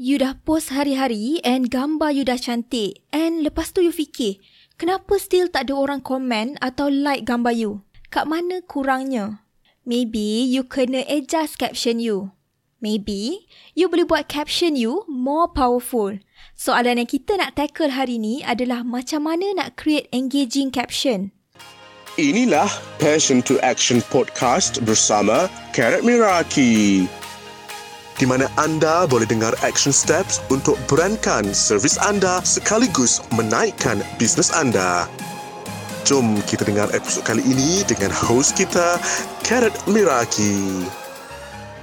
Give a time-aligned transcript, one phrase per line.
[0.00, 3.04] You dah post hari-hari and gambar you dah cantik.
[3.12, 4.40] And lepas tu you fikir,
[4.80, 7.84] kenapa still tak ada orang komen atau like gambar you?
[8.08, 9.44] Kat mana kurangnya?
[9.84, 12.32] Maybe you kena adjust caption you.
[12.80, 13.44] Maybe
[13.76, 16.16] you boleh buat caption you more powerful.
[16.56, 21.28] Soalan yang kita nak tackle hari ni adalah macam mana nak create engaging caption.
[22.16, 27.04] Inilah Passion to Action Podcast bersama Karat Miraki.
[28.20, 35.08] Di mana anda boleh dengar action steps untuk berankan servis anda sekaligus menaikkan bisnes anda.
[36.04, 39.00] Jom kita dengar episod kali ini dengan host kita,
[39.40, 40.84] Karat Miraki.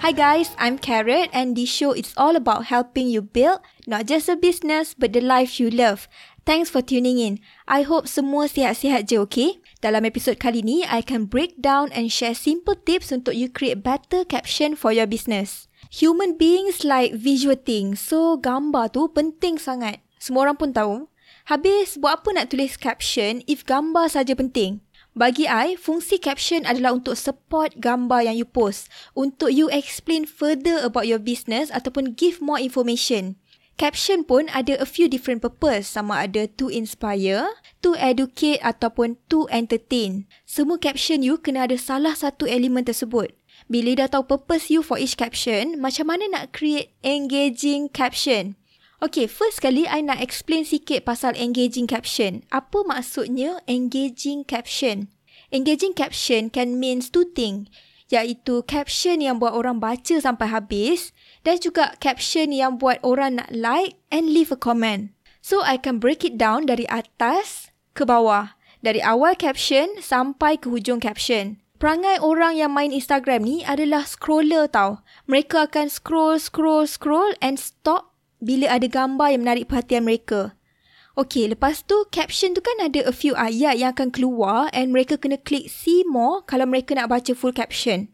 [0.06, 4.30] Hi guys, I'm Carrot and this show is all about helping you build not just
[4.30, 6.06] a business but the life you love.
[6.46, 7.42] Thanks for tuning in.
[7.66, 9.58] I hope semua sihat-sihat je, okay?
[9.82, 13.82] Dalam episod kali ni, I can break down and share simple tips untuk you create
[13.82, 15.66] better caption for your business.
[15.88, 20.04] Human beings like visual things, so gambar tu penting sangat.
[20.20, 21.08] Semua orang pun tahu.
[21.48, 24.84] Habis, buat apa nak tulis caption if gambar saja penting?
[25.16, 30.84] Bagi I, fungsi caption adalah untuk support gambar yang you post, untuk you explain further
[30.84, 33.40] about your business ataupun give more information.
[33.78, 37.46] Caption pun ada a few different purpose, sama ada to inspire,
[37.78, 40.26] to educate ataupun to entertain.
[40.50, 43.37] Semua caption you kena ada salah satu elemen tersebut.
[43.68, 48.56] Bila dah tahu purpose you for each caption, macam mana nak create engaging caption?
[49.04, 52.48] Okay, first kali I nak explain sikit pasal engaging caption.
[52.48, 55.12] Apa maksudnya engaging caption?
[55.52, 57.68] Engaging caption can mean two things,
[58.08, 61.12] iaitu caption yang buat orang baca sampai habis
[61.44, 65.12] dan juga caption yang buat orang nak like and leave a comment.
[65.44, 68.56] So, I can break it down dari atas ke bawah.
[68.80, 71.60] Dari awal caption sampai ke hujung caption.
[71.78, 75.06] Perangai orang yang main Instagram ni adalah scroller tau.
[75.30, 80.58] Mereka akan scroll, scroll, scroll and stop bila ada gambar yang menarik perhatian mereka.
[81.14, 85.22] Okay, lepas tu caption tu kan ada a few ayat yang akan keluar and mereka
[85.22, 88.10] kena klik see more kalau mereka nak baca full caption.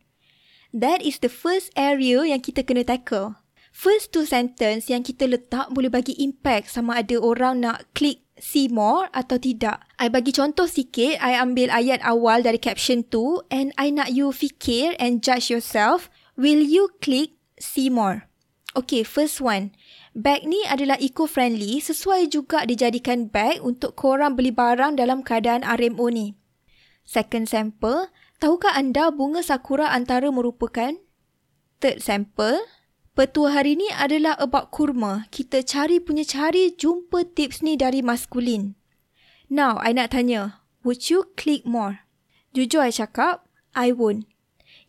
[0.75, 3.39] That is the first area yang kita kena tackle.
[3.71, 8.67] First two sentence yang kita letak boleh bagi impact sama ada orang nak klik see
[8.67, 9.79] more atau tidak.
[9.95, 14.35] I bagi contoh sikit, I ambil ayat awal dari caption tu and I nak you
[14.35, 18.27] fikir and judge yourself, will you click see more?
[18.75, 19.71] Okay, first one.
[20.11, 26.11] Bag ni adalah eco-friendly sesuai juga dijadikan bag untuk korang beli barang dalam keadaan RMO
[26.11, 26.35] ni.
[27.07, 28.11] Second sample,
[28.43, 30.99] tahukah anda bunga sakura antara merupakan?
[31.79, 32.59] Third sample,
[33.13, 35.29] petua hari ni adalah about kurma.
[35.29, 38.73] Kita cari punya cari jumpa tips ni dari maskulin.
[39.49, 42.01] Now, I nak tanya, would you click more?
[42.57, 43.45] Jujur I cakap,
[43.77, 44.25] I won't.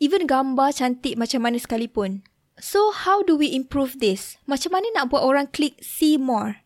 [0.01, 2.25] Even gambar cantik macam mana sekalipun.
[2.57, 4.41] So, how do we improve this?
[4.49, 6.65] Macam mana nak buat orang klik see more?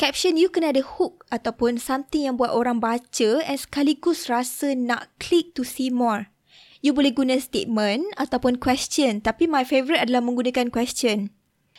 [0.00, 5.12] Caption you kena ada hook ataupun something yang buat orang baca and sekaligus rasa nak
[5.20, 6.32] klik to see more.
[6.80, 11.28] You boleh guna statement ataupun question tapi my favourite adalah menggunakan question.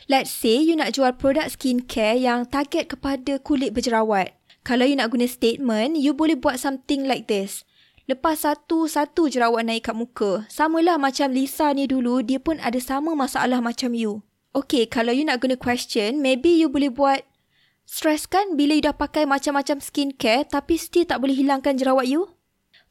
[0.06, 4.34] Let's say you nak jual produk skincare yang target kepada kulit berjerawat.
[4.62, 7.66] Kalau you nak guna statement, you boleh buat something like this.
[8.10, 10.46] Lepas satu-satu jerawat naik kat muka.
[10.50, 14.26] Samalah macam Lisa ni dulu, dia pun ada sama masalah macam you.
[14.54, 17.22] Okay, kalau you nak guna question, maybe you boleh buat
[17.86, 22.31] stress kan bila you dah pakai macam-macam skincare tapi still tak boleh hilangkan jerawat you?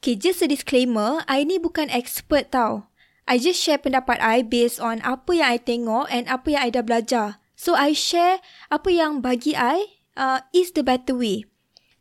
[0.02, 2.90] Okay, just a disclaimer, I ni bukan expert tau.
[3.30, 6.70] I just share pendapat I based on apa yang I tengok and apa yang I
[6.74, 7.38] dah belajar.
[7.54, 11.46] So, I share apa yang bagi I uh, is the better way.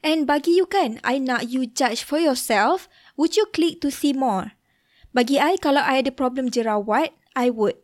[0.01, 2.89] And bagi you kan, I nak you judge for yourself
[3.21, 4.57] Would you click to see more?
[5.13, 7.77] Bagi I, kalau I ada problem jerawat, I would.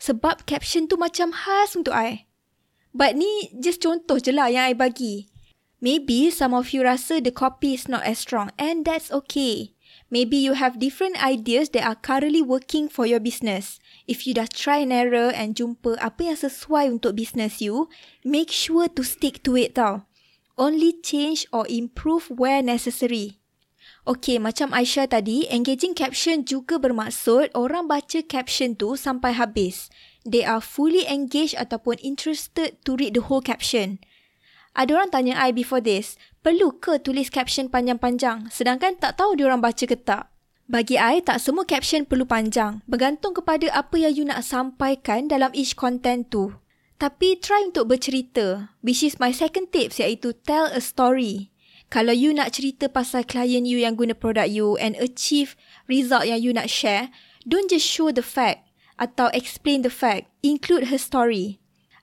[0.00, 2.24] Sebab caption tu macam khas untuk I.
[2.96, 5.29] But ni just contoh je lah yang I bagi.
[5.80, 9.72] Maybe some of you rasa the copy is not as strong and that's okay.
[10.12, 13.80] Maybe you have different ideas that are currently working for your business.
[14.04, 17.88] If you dah try and error and jumpa apa yang sesuai untuk business you,
[18.26, 20.04] make sure to stick to it tau.
[20.60, 23.40] Only change or improve where necessary.
[24.04, 29.88] Okay, macam Aisyah tadi, engaging caption juga bermaksud orang baca caption tu sampai habis.
[30.26, 34.02] They are fully engaged ataupun interested to read the whole caption.
[34.74, 36.14] Ada orang tanya I before this,
[36.46, 40.30] perlu ke tulis caption panjang-panjang sedangkan tak tahu dia orang baca ke tak?
[40.70, 42.78] Bagi I, tak semua caption perlu panjang.
[42.86, 46.54] Bergantung kepada apa yang you nak sampaikan dalam each content tu.
[46.94, 51.50] Tapi try untuk bercerita, which is my second tips iaitu tell a story.
[51.90, 55.58] Kalau you nak cerita pasal klien you yang guna produk you and achieve
[55.90, 57.10] result yang you nak share,
[57.42, 60.30] don't just show the fact atau explain the fact.
[60.40, 61.59] Include her story.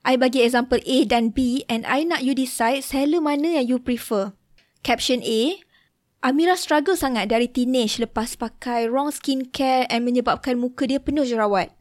[0.07, 3.75] I bagi example A dan B and I nak you decide seller mana yang you
[3.75, 4.31] prefer.
[4.80, 5.59] Caption A,
[6.24, 11.75] Amira struggle sangat dari teenage lepas pakai wrong skincare and menyebabkan muka dia penuh jerawat.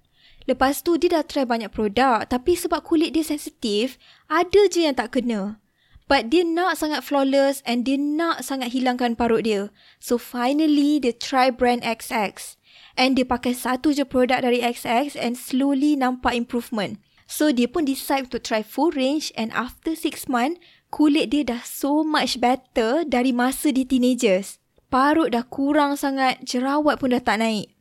[0.51, 3.95] Lepas tu dia dah try banyak produk tapi sebab kulit dia sensitif,
[4.27, 5.63] ada je yang tak kena.
[6.11, 9.71] But dia nak sangat flawless and dia nak sangat hilangkan parut dia.
[10.03, 12.59] So finally dia try brand XX.
[12.99, 16.99] And dia pakai satu je produk dari XX and slowly nampak improvement.
[17.27, 20.63] So dia pun decide to try full range and after 6 months,
[20.95, 24.63] kulit dia dah so much better dari masa di teenagers.
[24.87, 27.75] Parut dah kurang sangat, jerawat pun dah tak naik.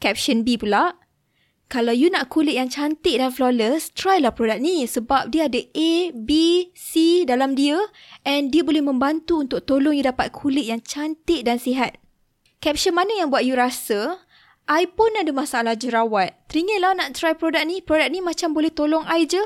[0.00, 0.96] Caption B pula,
[1.66, 5.58] kalau you nak kulit yang cantik dan flawless, try lah produk ni sebab dia ada
[5.58, 6.30] A, B,
[6.78, 7.76] C dalam dia
[8.22, 11.98] and dia boleh membantu untuk tolong you dapat kulit yang cantik dan sihat.
[12.62, 14.24] Caption mana yang buat you rasa
[14.66, 16.34] I pun ada masalah jerawat.
[16.50, 17.78] Teringin nak try produk ni.
[17.78, 19.38] Produk ni macam boleh tolong I je.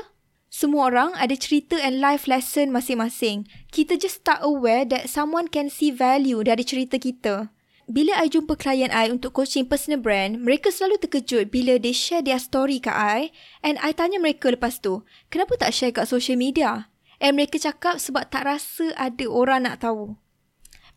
[0.49, 3.45] Semua orang ada cerita and life lesson masing-masing.
[3.69, 7.53] Kita just tak aware that someone can see value dari cerita kita.
[7.85, 12.25] Bila I jumpa klien I untuk coaching personal brand, mereka selalu terkejut bila they share
[12.25, 13.29] their story kat I
[13.61, 16.89] and I tanya mereka lepas tu, kenapa tak share kat social media?
[17.21, 20.17] And mereka cakap sebab tak rasa ada orang nak tahu.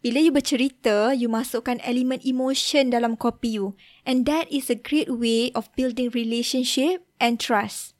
[0.04, 3.72] Bila you bercerita, you masukkan elemen emotion dalam kopi you.
[4.04, 7.96] And that is a great way of building relationship and trust.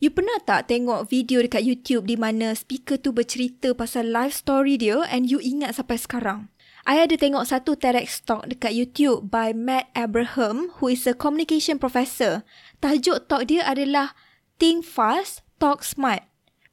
[0.00, 4.80] You pernah tak tengok video dekat YouTube di mana speaker tu bercerita pasal life story
[4.80, 6.48] dia and you ingat sampai sekarang?
[6.88, 11.76] I ada tengok satu TEDx talk dekat YouTube by Matt Abraham who is a communication
[11.76, 12.40] professor.
[12.80, 14.16] Tajuk talk dia adalah
[14.56, 16.24] Think Fast, Talk Smart.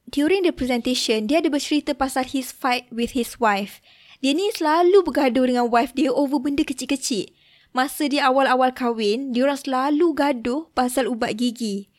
[0.08, 3.84] During the presentation, dia ada bercerita pasal his fight with his wife.
[4.22, 7.26] Dia ni selalu bergaduh dengan wife dia over benda kecil-kecil.
[7.74, 11.90] Masa dia awal-awal kahwin, dia orang selalu gaduh pasal ubat gigi.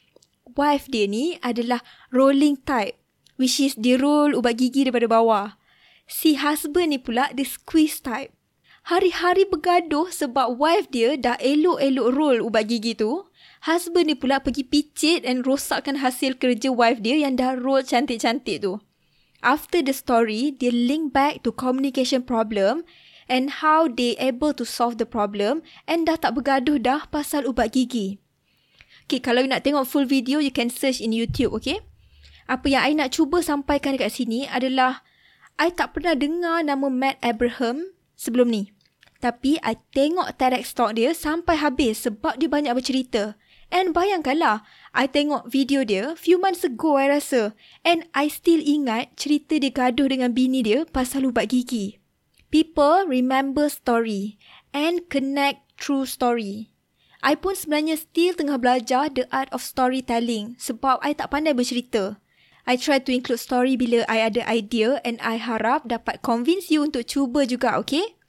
[0.56, 1.84] Wife dia ni adalah
[2.16, 2.96] rolling type,
[3.36, 5.60] which is dia roll ubat gigi daripada bawah.
[6.08, 8.32] Si husband ni pula dia squeeze type.
[8.88, 13.28] Hari-hari bergaduh sebab wife dia dah elok-elok roll ubat gigi tu.
[13.68, 18.64] Husband ni pula pergi picit and rosakkan hasil kerja wife dia yang dah roll cantik-cantik
[18.64, 18.80] tu
[19.44, 22.88] after the story, they link back to communication problem
[23.28, 27.76] and how they able to solve the problem and dah tak bergaduh dah pasal ubat
[27.76, 28.18] gigi.
[29.06, 31.84] Okay, kalau you nak tengok full video, you can search in YouTube, okay?
[32.48, 35.04] Apa yang I nak cuba sampaikan dekat sini adalah
[35.60, 38.72] I tak pernah dengar nama Matt Abraham sebelum ni.
[39.24, 43.40] Tapi I tengok TEDx talk dia sampai habis sebab dia banyak bercerita.
[43.74, 44.62] And bayangkanlah,
[44.94, 47.58] I tengok video dia few months ago I rasa.
[47.82, 51.98] And I still ingat cerita dia gaduh dengan bini dia pasal ubat gigi.
[52.54, 54.38] People remember story
[54.78, 56.70] and connect through story.
[57.26, 62.22] I pun sebenarnya still tengah belajar the art of storytelling sebab I tak pandai bercerita.
[62.70, 66.86] I try to include story bila I ada idea and I harap dapat convince you
[66.86, 68.22] untuk cuba juga, okay?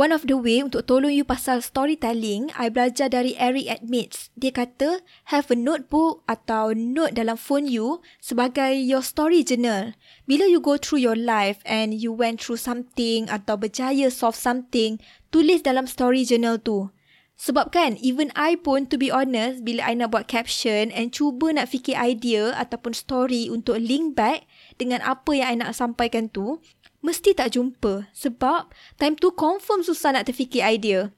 [0.00, 4.32] One of the way untuk tolong you pasal storytelling, I belajar dari Eric Admits.
[4.32, 9.92] Dia kata, have a notebook atau note dalam phone you sebagai your story journal.
[10.24, 14.96] Bila you go through your life and you went through something atau berjaya solve something,
[15.28, 16.88] tulis dalam story journal tu.
[17.36, 21.52] Sebab kan, even I pun to be honest, bila I nak buat caption and cuba
[21.52, 24.48] nak fikir idea ataupun story untuk link back
[24.80, 26.60] dengan apa yang I nak sampaikan tu,
[27.00, 31.12] mesti tak jumpa sebab time tu confirm susah nak terfikir idea.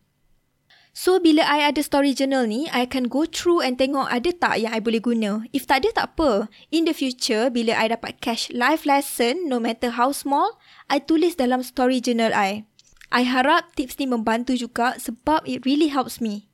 [0.92, 4.60] So, bila I ada story journal ni, I akan go through and tengok ada tak
[4.60, 5.40] yang I boleh guna.
[5.48, 6.52] If tak ada, tak apa.
[6.68, 10.60] In the future, bila I dapat cash life lesson, no matter how small,
[10.92, 12.68] I tulis dalam story journal I.
[13.08, 16.52] I harap tips ni membantu juga sebab it really helps me.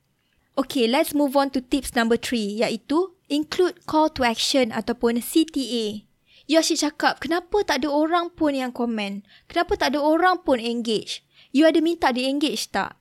[0.55, 6.08] Okay, let's move on to tips number three, iaitu include call to action ataupun CTA.
[6.49, 9.21] You asyik cakap, kenapa tak ada orang pun yang komen?
[9.53, 11.21] Kenapa tak ada orang pun engage?
[11.53, 12.97] You ada minta dia engage tak?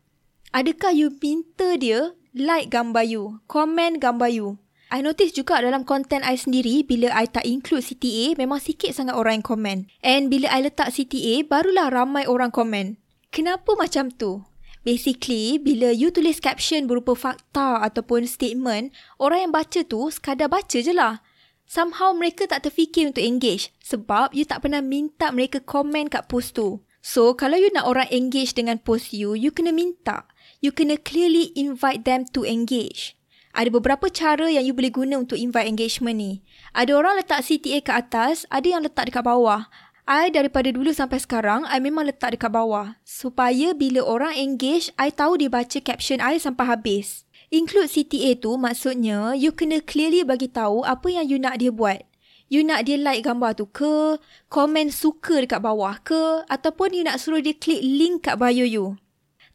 [0.51, 4.59] Adakah you minta dia like gambar you, komen gambar you?
[4.91, 9.15] I notice juga dalam content I sendiri, bila I tak include CTA, memang sikit sangat
[9.15, 9.77] orang yang komen.
[10.03, 12.99] And bila I letak CTA, barulah ramai orang komen.
[13.31, 14.43] Kenapa macam tu?
[14.83, 18.91] Basically, bila you tulis caption berupa fakta ataupun statement,
[19.23, 21.23] orang yang baca tu sekadar baca je lah
[21.67, 26.55] somehow mereka tak terfikir untuk engage sebab you tak pernah minta mereka komen kat post
[26.55, 26.81] tu.
[27.03, 30.27] So, kalau you nak orang engage dengan post you, you kena minta.
[30.59, 33.15] You kena clearly invite them to engage.
[33.55, 36.33] Ada beberapa cara yang you boleh guna untuk invite engagement ni.
[36.75, 39.71] Ada orang letak CTA ke atas, ada yang letak dekat bawah.
[40.07, 42.95] I daripada dulu sampai sekarang, I memang letak dekat bawah.
[43.03, 47.26] Supaya bila orang engage, I tahu dia baca caption I sampai habis.
[47.47, 52.03] Include CTA tu maksudnya you kena clearly bagi tahu apa yang you nak dia buat.
[52.47, 57.19] You nak dia like gambar tu ke, komen suka dekat bawah ke, ataupun you nak
[57.19, 58.95] suruh dia klik link kat bio you.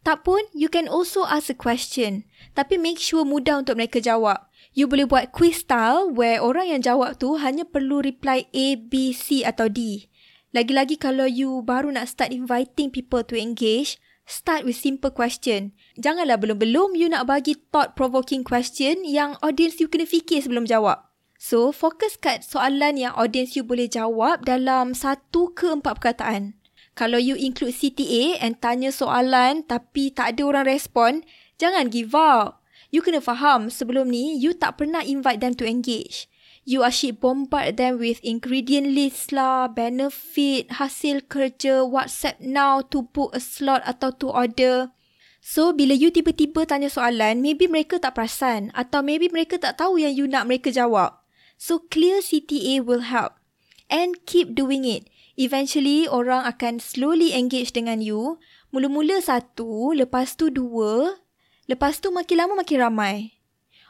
[0.03, 2.27] Tak pun, you can also ask a question.
[2.59, 4.45] Tapi make sure mudah untuk mereka jawab.
[4.75, 9.15] You boleh buat quiz style where orang yang jawab tu hanya perlu reply A, B,
[9.15, 10.11] C atau D.
[10.53, 15.75] Lagi-lagi kalau you baru nak start inviting people to engage, start with simple question.
[15.99, 21.13] Janganlah belum-belum you nak bagi thought-provoking question yang audience you kena fikir sebelum jawab.
[21.43, 26.55] So, fokus kat soalan yang audience you boleh jawab dalam satu ke empat perkataan.
[26.95, 31.27] Kalau you include CTA and tanya soalan tapi tak ada orang respon,
[31.59, 32.63] jangan give up.
[32.93, 36.29] You kena faham sebelum ni you tak pernah invite them to engage.
[36.63, 43.35] You asyik bombard them with ingredient list lah, benefit, hasil kerja, WhatsApp now to book
[43.35, 44.95] a slot atau to order.
[45.43, 49.99] So, bila you tiba-tiba tanya soalan, maybe mereka tak perasan atau maybe mereka tak tahu
[49.99, 51.19] yang you nak mereka jawab.
[51.63, 53.39] So clear CTA will help.
[53.87, 55.07] And keep doing it.
[55.39, 58.43] Eventually, orang akan slowly engage dengan you.
[58.75, 61.23] Mula-mula satu, lepas tu dua,
[61.71, 63.39] lepas tu makin lama makin ramai.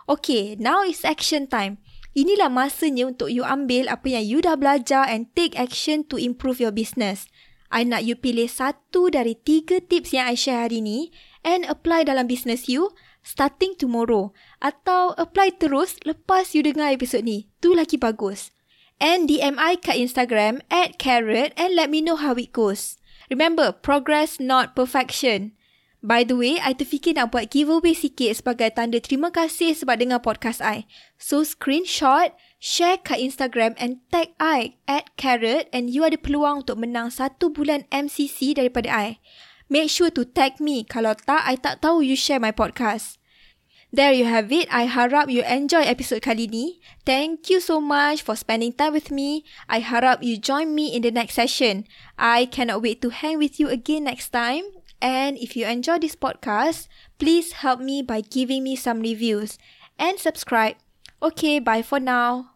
[0.04, 1.80] Okay, now is action time.
[2.12, 6.60] Inilah masanya untuk you ambil apa yang you dah belajar and take action to improve
[6.60, 7.24] your business.
[7.72, 11.08] I nak you pilih satu dari tiga tips yang I share hari ni
[11.40, 12.92] and apply dalam business you
[13.24, 17.48] starting tomorrow atau apply terus lepas you dengar episod ni.
[17.64, 18.52] Tu lagi bagus.
[19.00, 23.00] And DM I kat Instagram at carrot and let me know how it goes.
[23.32, 25.56] Remember, progress not perfection.
[26.02, 30.18] By the way, I terfikir nak buat giveaway sikit sebagai tanda terima kasih sebab dengar
[30.18, 30.90] podcast I.
[31.14, 36.82] So, screenshot, share kat Instagram and tag I at carrot and you ada peluang untuk
[36.82, 39.22] menang satu bulan MCC daripada I.
[39.70, 40.82] Make sure to tag me.
[40.82, 43.22] Kalau tak, I tak tahu you share my podcast.
[43.94, 44.66] There you have it.
[44.74, 46.82] I harap you enjoy episode kali ni.
[47.06, 49.46] Thank you so much for spending time with me.
[49.70, 51.86] I harap you join me in the next session.
[52.18, 54.81] I cannot wait to hang with you again next time.
[55.02, 56.86] And if you enjoy this podcast,
[57.18, 59.58] please help me by giving me some reviews
[59.98, 60.76] and subscribe.
[61.20, 62.54] Okay, bye for now.